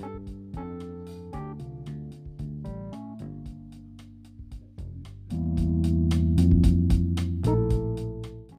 you 0.00 0.43